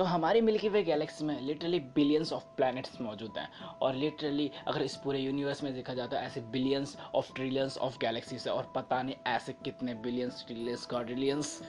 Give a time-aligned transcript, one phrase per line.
[0.00, 3.48] तो हमारी Milky Way galaxy में लिटरली बिलियंस ऑफ़ प्लैनेट्स मौजूद हैं।
[3.82, 7.98] और लिटरली अगर इस पूरे यूनिवर्स में देखा जाए तो ऐसे billions of trillions of
[7.98, 11.62] galaxies है। और पता नहीं ऐसे कितने बिलियंस ट्रिलियंस क्वाड्रिलियंस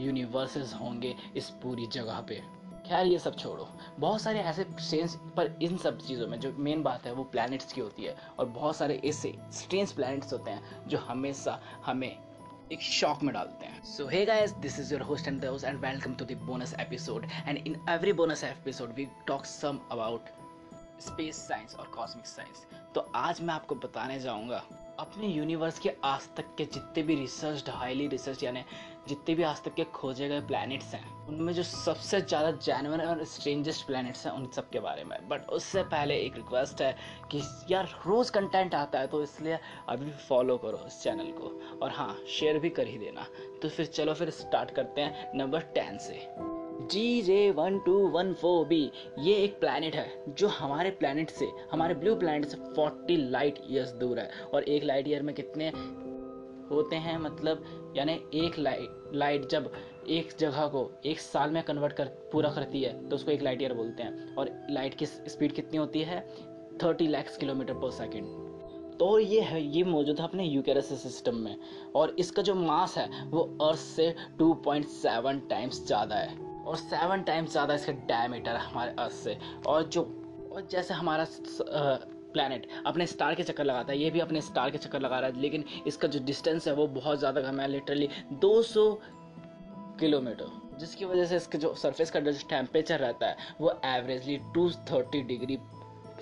[0.00, 2.42] यूनिवर्सेस होंगे इस पूरी जगह पे।
[2.86, 3.68] खैर, ये सब छोड़ो।
[3.98, 7.72] बहुत सारे ऐसे स्ट्रेंस पर इन सब चीज़ों में जो मेन बात है वो प्लैनेट्स
[7.72, 12.16] की होती है। और बहुत सारे ऐसे स्ट्रेंस प्लैनेट्स होते हैं जो हमेशा हमें
[12.72, 15.78] एक शॉक में डालते हैं। So hey guys this is your host and दोस्त and
[15.78, 20.28] welcome to the bonus episode and in every bonus episode we talk some about
[21.00, 24.62] space science और कॉस्मिक साइंस तो आज मैं आपको बताने जाऊँगा
[24.98, 28.62] अपने यूनिवर्स के आज तक के जितने भी रिसर्च हाईली रिसर्च यानी
[29.08, 33.24] जितने भी आज तक के खोजे गए प्लैनेट्स हैं, उनमें जो सबसे ज़्यादा जानवर और
[33.24, 36.92] स्ट्रेंजेस्ट प्लैनेट्स हैं उन सब के बारे में। बट उससे पहले एक रिक्वेस्ट है
[37.30, 41.90] कि यार रोज़ कंटेंट आता है तो इसलिए अभी फॉलो करो इस चैनल को। और
[41.90, 43.26] हाँ शेयर भी कर ही देना।
[43.62, 46.26] तो फिर चलो फिर स्टार्ट करते हैं नंबर टेन से।
[46.90, 51.48] G J one two one four B ये एक प्लानट है जो हमारे प्लानट से,
[51.72, 55.68] हमारे ब्लू प्लानट से फोर्टी लाइट ईयर्स दूर है। और एक लाइट ईयर में कितने
[56.70, 57.18] होते हैं?
[57.18, 59.72] मतलब यानी एक लाइट लाइट जब
[60.08, 63.62] एक जगह को एक साल में कन्वर्ट कर, पूरा करती है तो उसको एक लाइट
[63.62, 66.20] ईयर बोलते हैं। और लाइट की स्पीड कितनी होती है?
[66.82, 68.47] Thirty lakhs kilometre per second
[69.00, 71.56] तो ये है, ये मौजूद है अपने यूकेरस सिस्टम में।
[71.96, 77.50] और इसका जो मास है, वो अर्थ से 2.7 टाइम्स ज़्यादा है। और सेवन टाइम्स
[77.52, 80.02] ज़्यादा इसका डायमीटर है हमारे अर्थ से। और जो,
[80.52, 81.26] और जैसे हमारा
[82.32, 85.30] प्लानट अपने स्टार के चक्कर लगाता है, ये भी अपने स्टार के चक्कर लगा रहा
[85.30, 88.90] है, लेकिन इसका जो डिस्टेंस है, वो बहुत ज़्यादा कम है लिटरली 200
[90.00, 95.22] किलोमीटर। जिसकी वजह से इसके जो सरफेस का जो टेम्परेचर रहता है, वो एवरेजली 230
[95.22, 95.58] डिग्री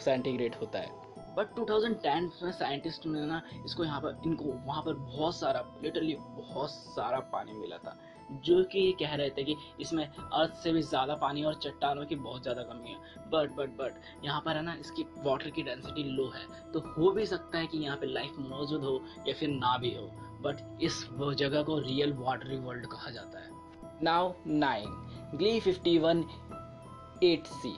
[0.01, 1.06] सेंटीग्रेड होता है।
[1.37, 6.15] बट 2010 में साइंटिस्ट ने ना इसको यहाँ पर, इनको वहाँ पर बहुत सारा लिटरली
[6.15, 7.97] बहुत सारा पानी मिला था।
[8.45, 12.05] जो कि ये कह रहे थे कि इसमें अर्थ से भी ज़्यादा पानी और चट्टानों
[12.07, 15.63] की बहुत ज़्यादा कमी है। बट बट बट यहाँ पर है ना, इसकी वाटर की
[15.63, 19.35] डेंसिटी लो है। तो हो भी सकता है कि यहाँ पे लाइफ मौजूद हो या
[19.35, 20.07] फिर ना भी हो।
[20.43, 23.51] बट इस वो जगह को रियल वाटरी वर्ल्ड कहा जाता है।
[24.03, 24.89] Now nine
[25.35, 26.25] Gliese fifty one
[27.23, 27.77] eight C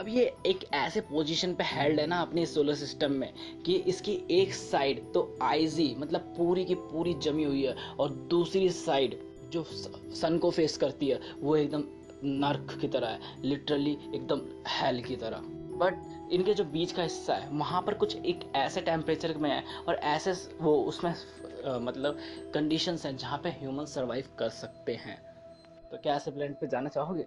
[0.00, 4.12] अब ये एक ऐसे पोजीशन पे हेल्ड है ना अपने सोलर सिस्टम में कि इसकी
[4.30, 9.16] एक साइड तो आईजी मतलब पूरी की पूरी जमी हुई है और दूसरी साइड
[9.52, 9.62] जो
[10.20, 11.82] सन को फेस करती है वो एकदम
[12.24, 15.42] नर्क की तरह है लिटरली एकदम हेल की तरह।
[15.82, 19.62] बट इनके जो बीच का हिस्सा है वहाँ पर कुछ एक ऐसे टेम्परेचर में है
[19.88, 22.18] और ऐसे वो उसमें आ, मतलब
[22.54, 25.18] कंडीशंस हैं जहाँ पे ह्यूमन सर्वाइव कर सकते हैं।
[25.90, 27.26] तो क्या ऐसे प्लेनेट पे जाना चाहोगे?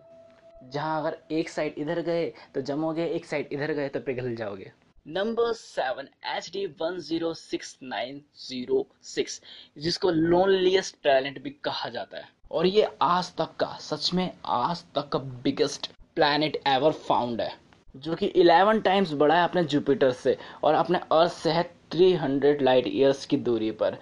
[0.63, 4.71] जहाँ अगर एक साइड इधर गए तो जमोगे, एक साइड इधर गए तो पिघल जाओगे।
[5.07, 9.41] Number seven H D one zero six nine zero six
[9.77, 14.83] जिसको लोनलीस्ट प्लैनेट भी कहा जाता है। और ये आज तक का, सच में आज
[14.95, 17.51] तक का बिगेस्ट प्लैनेट एवर फाउंड है।
[17.95, 22.61] जो कि 11 टाइम्स बड़ा है अपने जुपिटर से, और अपने अर्थ से है 300
[22.61, 23.97] लाइट ईयर्स की दूरी पर,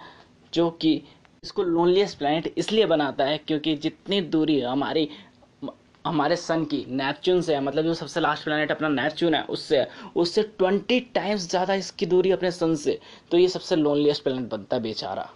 [0.52, 1.02] जो कि
[1.44, 5.08] इसको लोनलीस्ट प्लैनेट इसलिए बनाता है क्योंकि जितनी दूरी हमारी
[6.04, 9.78] हमारे सन की नेपच्यून से है मतलब जो सबसे लास्ट प्लानट अपना नेपच्यून है, उससे
[9.78, 12.98] है। उससे ट्वेंटी टाइम्स ज़्यादा इसकी दूरी अपने सन से।
[13.30, 15.28] तो ये सबसे लोनलीस्ट प्लानट बनता है बेचारा।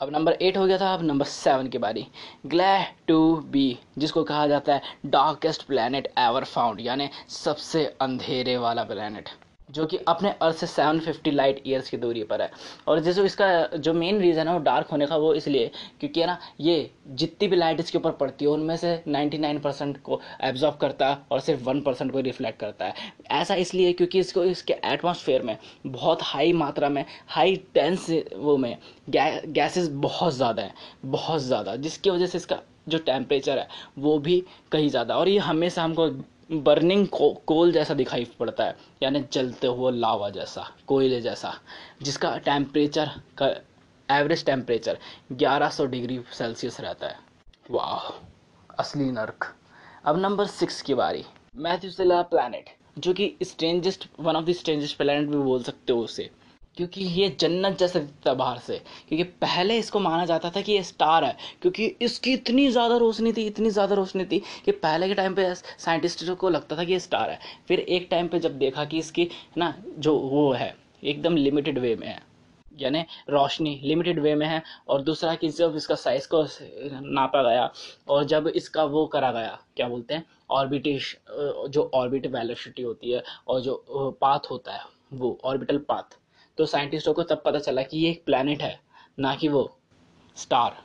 [0.00, 2.06] अब नंबर एट हो गया था, अब नंबर सेवन की बारी।
[2.46, 8.84] ग्लैह टू बी जिसको कहा जाता है डार्केस्ट प्लानट एवर फाउंड यानी सबसे अंधेरे वाला
[8.84, 9.28] प्लानट
[9.72, 12.50] जो कि अपने अर्थ से 750 लाइट ईयर्स की दूरी पर है।
[12.86, 16.26] और जैसे इसका जो मेन रीज़न है वो डार्क होने का, वो इसलिए क्योंकि है
[16.26, 20.76] ना, ये जितनी भी लाइट इसके ऊपर पड़ती है, उनमें से 99 परसेंट को एब्जॉर्ब
[20.76, 22.94] करता है और सिर्फ़ वन परसेंट को रिफ्लेक्ट करता है।
[23.32, 25.56] ऐसा इसलिए क्योंकि इसको, इसके एटमॉस्फेयर में,
[25.86, 28.76] बहुत हाई मात्रा में हाई टेंस वो में
[29.10, 30.74] गैसेस बहुत ज़्यादा हैं,
[31.06, 32.58] बहुत ज़्यादा, जिसकी वजह से इसका
[32.88, 33.66] जो टेम्परेचर है,
[33.98, 36.08] वो भी कहीं ज़्यादा। और ये हमेशा हमको
[36.52, 41.54] बर्निंग को, कोल जैसा दिखाई पड़ता है यानी जलते हुए लावा जैसा कोयले जैसा
[42.02, 43.46] जिसका टेम्परेचर का
[44.08, 44.98] एवरेज टेम्परेचर
[45.34, 47.18] 1100 डिग्री सेल्सियस रहता है।
[47.70, 48.10] वाह
[48.78, 49.54] असली नर्क
[50.04, 51.24] अब नंबर सिक्स की बारी
[51.56, 56.30] मैथ्यूसेला प्लानट जो कि strangest one of the strangest planet भी बोल सकते हो उसे।
[56.76, 58.76] क्योंकि ये जन्नत जैसा दिखता बाहर से।
[59.08, 63.32] क्योंकि पहले इसको माना जाता था कि ये स्टार है, क्योंकि इसकी इतनी ज़्यादा रोशनी
[63.32, 66.92] थी, इतनी ज़्यादा रोशनी थी कि पहले के टाइम पे साइंटिस्टों को लगता था कि
[66.92, 67.38] ये स्टार है।
[67.68, 69.28] फिर एक टाइम पे जब देखा कि इसकी
[69.58, 70.74] ना, जो वो है,
[71.04, 72.20] एकदम लिमिटेड वे में है,
[72.72, 76.42] यानी रोशनी लिमिटेड वे में है, और दूसरा कि जब इसका साइज़ को
[77.04, 77.70] नापा गया,
[78.08, 83.22] और जब इसका वो करा गया, क्या बोलते हैं ऑर्बिटेश जो ऑर्बिट वेलोसिटी होती है,
[83.48, 83.84] और जो
[84.20, 86.18] पाथ होता है, वो ऑर्बिटल पाथ
[86.62, 88.78] तो साइंटिस्टों को तब पता चला कि ये एक प्लानट है,
[89.18, 89.62] ना कि वो
[90.36, 90.76] स्टार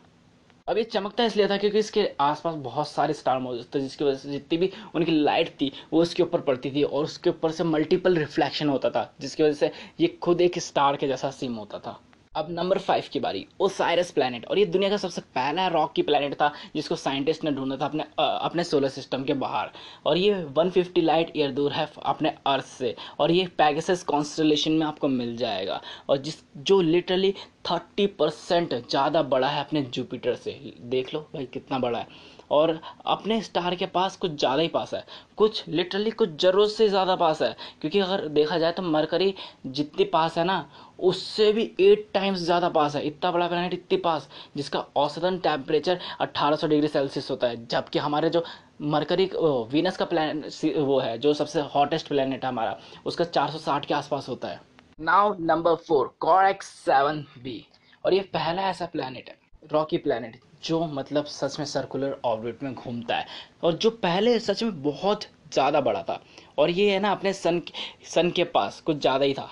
[0.67, 4.17] अब ये चमकता इसलिए था क्योंकि इसके आसपास बहुत सारे स्टार मौजूद थे, जिसकी वजह
[4.17, 7.63] से जितनी भी उनकी लाइट थी, वो उसके ऊपर पड़ती थी और उसके ऊपर से
[7.63, 11.79] मल्टीपल रिफ्लेक्शन होता था, जिसकी वजह से ये खुद एक स्टार के जैसा सीम होता
[11.79, 11.99] था.
[12.37, 16.01] अब नंबर फाइव की बारी ओसाइरस प्लानट और ये दुनिया का सबसे पहला रॉक की
[16.01, 19.71] प्लानट था, जिसको साइंटिस्ट ने ढूंढा था अपने अपने सोलर सिस्टम के बाहर।
[20.05, 24.85] और ये 150 लाइट ईयर दूर है अपने अर्थ से। और ये पैगसस कॉन्स्टलेशन में
[24.85, 27.33] आपको मिल जाएगा। और जिस, जो लिटरली
[27.65, 32.79] 30 परसेंट ज़्यादा बड़ा है अपने जुपिटर से। देख लो भाई कितना बड़ा है। और
[33.05, 35.03] अपने स्टार के पास कुछ ज़्यादा ही पास है।
[35.37, 39.33] कुछ लिटरली कुछ ज़रूरत से ज़्यादा पास है। क्योंकि अगर देखा जाए तो मरकरी
[39.67, 40.65] जितनी पास है ना,
[40.99, 45.99] उससे भी एट टाइम्स ज़्यादा पास है। इतना बड़ा प्लानट इतनी पास, जिसका औसतन टेम्परेचर
[46.21, 48.43] 1800 डिग्री सेल्सियस होता है। जबकि हमारे जो
[48.83, 49.29] मरकरी
[49.71, 50.43] वीनस का प्लान
[50.77, 54.59] वो है, जो सबसे हॉटेस्ट प्लानट है हमारा, उसका 460 के आसपास होता है।
[54.99, 57.65] Now number four CoRoT seven B
[58.03, 59.35] और ये पहला ऐसा प्लानट है
[59.71, 63.25] रॉकी प्लानट जो मतलब सच में सर्कुलर ऑर्बिट में घूमता है।
[63.63, 65.23] और जो पहले सच में बहुत
[65.53, 66.21] ज़्यादा बड़ा था।
[66.57, 67.61] और ये है ना अपने सन
[68.05, 69.49] सन के पास कुछ ज़्यादा ही था।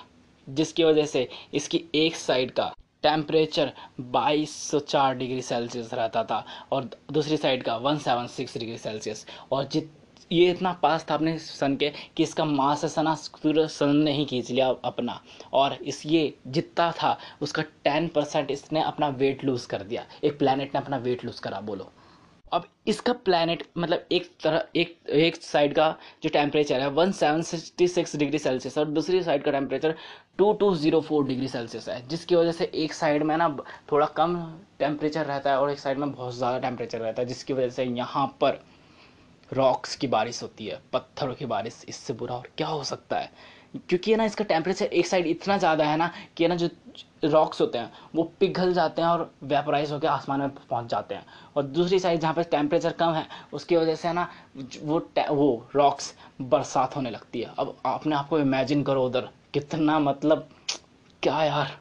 [0.48, 2.74] जिसकी वजह से इसकी एक साइड का
[3.04, 3.72] टेम्परेचर
[4.02, 8.78] बाईस सौ चार डिग्री सेल्सियस रहता था और दूसरी साइड का one seven six degree
[8.78, 9.92] Celsius और जित
[10.32, 14.12] ये इतना पास था अपने सन के कि इसका मास है सना पूरा सन ने
[14.12, 15.20] ही खींच लिया अपना।
[15.54, 20.40] और इस ये जितना था, उसका टेन परसेंट इसने अपना वेट लूज़ कर दिया। एक
[20.40, 21.92] प्लानट ने अपना वेट लूज़ करा, बोलो।
[22.54, 25.90] अब इसका प्लानट मतलब एक तरह, एक एक साइड का
[26.24, 29.96] जो टेम्परेचर है one seven sixty six degree Celsius और दूसरी साइड का temperature
[30.38, 33.50] two two zero four degree Celsius है, जिसकी वजह से एक साइड में ना
[33.92, 34.38] थोड़ा कम
[34.80, 37.84] टेम्परेचर रहता है और एक साइड में बहुत ज़्यादा टेम्परेचर रहता है, जिसकी वजह से
[37.86, 38.64] यहाँ पर
[39.52, 43.32] रॉक्स की बारिश होती है, पत्थरों की बारिश, इससे बुरा और क्या हो सकता है?
[43.90, 46.70] क्योंकि है ना इसका टेम्परेचर एक साइड इतना ज़्यादा है ना कि है ना जो
[47.24, 51.26] रॉक्स होते हैं, वो पिघल जाते हैं और वेपराइज होकर आसमान में पहुँच जाते हैं।
[51.56, 54.28] और दूसरी साइड जहाँ पर टेम्परेचर कम है, उसकी वजह से है ना
[54.84, 55.00] वो
[55.32, 60.50] वो रॉक्स बरसात होने लगती है। अब अपने आप को इमेजिन करो उधर, कितना मतलब
[61.24, 61.78] क्या यार?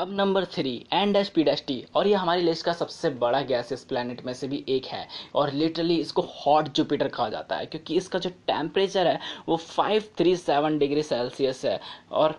[0.00, 3.40] अब number three and S P डस टी और ये हमारी लिस्ट का सबसे बड़ा
[3.42, 7.56] गैस इस प्लानट में से भी एक है, और लिटरली इसको हॉट जुपिटर कहा जाता
[7.56, 9.18] है, क्योंकि इसका जो टेम्परेचर है,
[9.48, 11.78] वो five three seven degree Celsius है,
[12.10, 12.38] और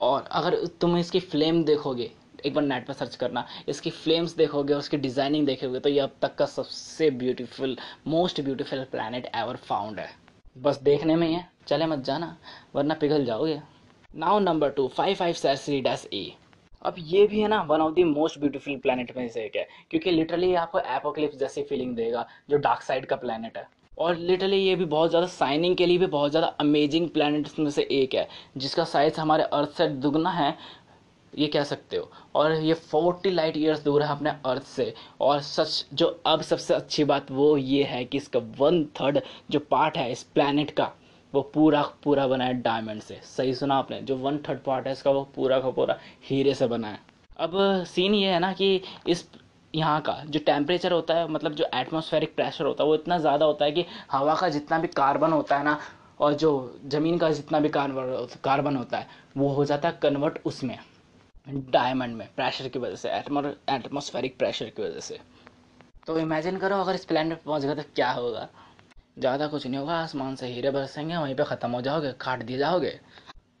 [0.00, 2.10] और अगर तुम इसकी फ्लेम देखोगे,
[2.44, 6.00] एक बार नेट पर सर्च करना, इसकी फ्लेम्स देखोगे, और उसकी डिज़ाइनिंग देखोगे तो ये
[6.00, 10.08] अब तक का सबसे beautiful most beautiful planet ever found है।
[10.58, 12.36] बस देखने में ही है, चले मत जाना,
[12.74, 13.60] वरना पिघल जाओगे।
[14.16, 16.24] Now number two five five सैसरी डस ए
[16.84, 19.66] अब ये भी है ना one of the most beautiful planet में से एक है,
[19.90, 23.66] क्योंकि लिटरली आपको एपोक्लिप्स जैसी फीलिंग देगा, जो डार्क साइड का प्लानट है।
[23.98, 27.70] और लिटरली ये भी बहुत ज़्यादा साइनिंग के लिए भी बहुत ज़्यादा अमेजिंग प्लानट्स में
[27.70, 30.56] से एक है, जिसका साइज़ हमारे अर्थ से दुगना है,
[31.32, 35.40] ये कह सकते हो। और ये फोर्टी लाइट ईयर्स दूर है अपने अर्थ से, और
[35.42, 39.20] सच, जो अब सबसे अच्छी बात वो ये है कि इसका वन थर्ड
[39.50, 40.92] जो पार्ट है इस प्लानट का
[41.34, 44.92] वो पूरा पूरा बना है डायमंड से। सही सुना आपने, जो वन थर्ड पार्ट है,
[44.92, 46.98] इसका वो पूरा का पूरा हीरे से बना है
[47.38, 47.52] अब
[47.86, 49.26] सीन ये है ना कि इस
[49.74, 53.46] यहाँ का जो टेम्परेचर होता है मतलब जो एटमॉस्फेरिक प्रेशर होता है, वो इतना ज़्यादा
[53.46, 55.78] होता है कि हवा का जितना भी कार्बन होता है ना,
[56.20, 60.38] और जो ज़मीन का जितना भी कार्बन कार्बन होता है, वो हो जाता है कन्वर्ट
[60.46, 60.78] उसमें
[61.48, 63.10] डायमंड में प्रेशर की वजह से
[63.70, 65.18] एटमॉस्फेरिक प्रेशर की वजह से।
[66.06, 68.48] तो इमेजिन करो अगर इस प्लानट पर पहुँच गए तो क्या होगा?
[69.16, 72.58] ज़्यादा कुछ नहीं होगा, आसमान से हीरे बरसेंगे, वहीं पे ख़त्म हो जाओगे, काट दिए
[72.58, 72.98] जाओगे।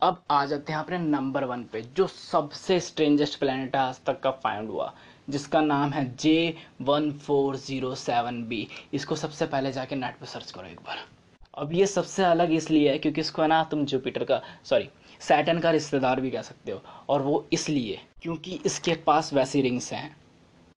[0.02, 4.30] अब आ जाते हैं अपने नंबर वन पे, जो सबसे स्ट्रेंजेस्ट प्लानट आज तक का
[4.30, 4.92] फाइंड हुआ,
[5.30, 10.26] जिसका नाम है J one four zero seven B इसको सबसे पहले जाके नेट पे
[10.26, 10.98] सर्च करो एक बार।
[11.54, 14.88] अब ये सबसे अलग इसलिए है, क्योंकि इसको है ना, तुम जुपिटर का सॉरी
[15.20, 19.92] सैटन का रिश्तेदार भी कह सकते हो, और वो इसलिए, क्योंकि इसके पास वैसी रिंग्स
[19.92, 20.16] हैं,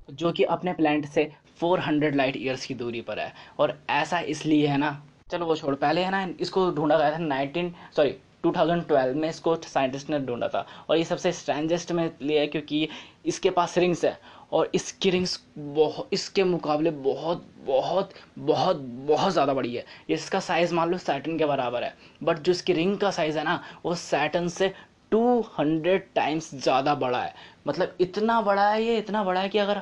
[0.09, 4.67] जो कि अपने प्लानट से 400 लाइट ईयर्स की दूरी पर है। और ऐसा इसलिए
[4.67, 9.15] है ना, चलो वो छोड़, पहले है ना इसको ढूंढा गया था नाइनटीन, सॉरी 2012
[9.15, 12.87] में इसको साइंटिस्ट ने ढूंढा था। और ये सबसे स्ट्रेंजेस्ट में लिए है क्योंकि
[13.25, 14.17] इसके पास रिंग्स है।
[14.51, 18.75] और इसकी रिंग्स बहुत इसके मुकाबले बहुत बहुत बहुत
[19.07, 22.73] बहुत ज़्यादा बड़ी है। इसका साइज़ मान लो सैटन के बराबर है। बट जो इसकी
[22.73, 24.73] रिंग का साइज़ है ना, वो सैटन से
[25.11, 27.33] 200 टाइम्स ज़्यादा बड़ा है।
[27.67, 29.81] मतलब इतना बड़ा है ये, इतना बड़ा है कि अगर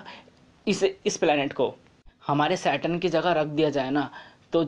[0.67, 1.73] इस इस प्लानट को।
[2.23, 4.09] हमारे सैटन की जगह रख दिया जाए ना
[4.53, 4.65] तो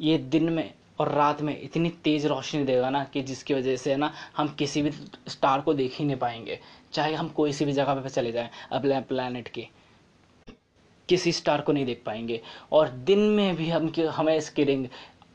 [0.00, 3.96] ये दिन में और रात में इतनी तेज़ रोशनी देगा ना कि जिसकी वजह से
[3.96, 4.90] ना हम किसी भी
[5.28, 6.58] स्टार को देख ही नहीं पाएँगे,
[6.92, 9.66] चाहे हम कोई सी भी जगह पर चले जाएँ, अपने प्लानट के।
[11.08, 12.40] किसी स्टार को नहीं देख पाएँगे।
[12.72, 14.86] और दिन में भी हम हमें इसकी रिंग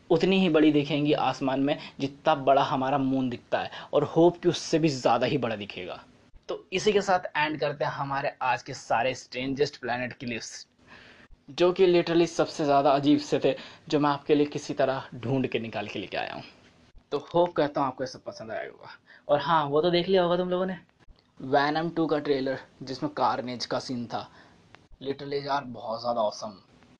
[0.10, 4.50] उतनी ही बड़ी दिखेंगी आसमान में, जितना बड़ा हमारा मून दिखता है। और होप कि
[4.50, 6.03] उससे भी ज़्यादा ही बड़ा दिखेगा।
[6.50, 10.68] तो इसी के साथ एंड करते हैं हमारे आज के सारे स्ट्रेंजेस्ट प्लानट की लिस्ट
[11.50, 13.56] जो कि लिटरली सबसे ज़्यादा अजीब से थे,
[13.90, 16.44] जो मैं आपके लिए किसी तरह ढूंढ के निकाल के लेके आया हूँ।
[17.12, 18.90] तो होप करता हूँ आपको ये सब पसंद आया होगा।
[19.28, 20.78] और हाँ वो तो देख लिया होगा तुम लोगों ने।
[21.40, 24.28] वैनम टू का ट्रेलर जिसमें कारनेज का सीन था।
[25.02, 26.54] लिटरली यार, बहुत ज़्यादा औसम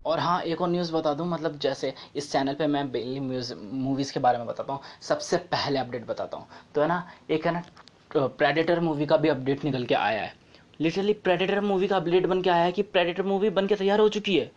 [0.06, 4.14] और हाँ एक और न्यूज़ बता दूँ मतलब जैसे इस चैनल पे मैं डेली मूवीज़
[4.14, 7.54] के बारे में बताता हूँ, सबसे पहले अपडेट बताता हूँ। तो है ना, एक है
[7.54, 7.64] ना
[8.16, 10.34] प्रेडेटर मूवी का भी अपडेट निकल के आया है।
[10.82, 14.00] लिटरली प्रेडेटर मूवी का अपडेट बन के आया है कि प्रेडेटर मूवी बन के तैयार
[14.00, 14.52] हो चुकी है।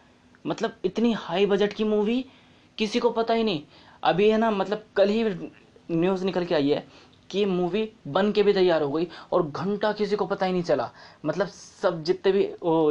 [0.47, 2.25] मतलब इतनी हाई बजट की मूवी
[2.79, 3.63] किसी को पता ही नहीं।
[4.03, 5.25] अभी है ना मतलब कल ही
[5.91, 6.87] न्यूज़ निकल के आई है
[7.31, 10.63] कि मूवी बन के भी तैयार हो गई और घंटा किसी को पता ही नहीं
[10.63, 10.91] चला।
[11.27, 12.43] मतलब सब जितने भी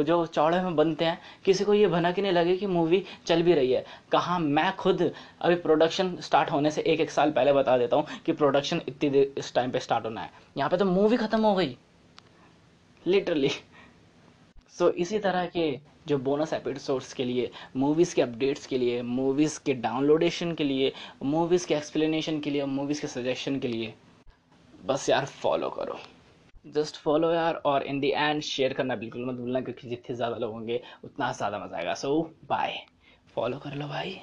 [0.04, 3.42] जो चौड़े में बनते हैं किसी को ये भनक ही नहीं लगे कि मूवी चल
[3.42, 7.52] भी रही है। कहाँ मैं खुद अभी प्रोडक्शन स्टार्ट होने से एक एक साल पहले
[7.52, 10.76] बता देता हूँ कि प्रोडक्शन इतनी देर इस टाइम पे स्टार्ट होना है। यहाँ पे
[10.76, 11.76] तो मूवी ख़त्म हो गई।
[13.06, 15.78] लिटरली सो so, इसी तरह के
[16.08, 20.92] जो बोनस एपिसोड्स के लिए मूवीज़ के अपडेट्स के लिए मूवीज़ के डाउनलोडेशन के लिए
[21.24, 23.94] मूवीज़ के एक्सप्लेनेशन के लिए मूवीज़ के सजेशन के लिए
[24.86, 25.98] बस यार फॉलो करो।
[26.64, 30.36] जस्ट फॉलो यार, और इन दी एंड शेयर करना बिल्कुल मत भूलना, क्योंकि जितने ज़्यादा
[30.36, 32.78] लोग होंगे, उतना ज़्यादा मज़ा आएगा। सो बाय
[33.34, 34.18] फॉलो कर लो भाई।